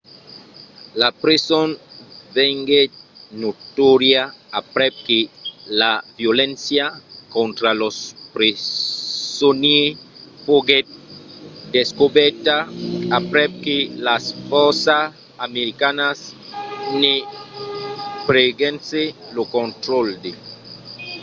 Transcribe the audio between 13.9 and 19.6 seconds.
las fòrças americanas ne prenguèssen lo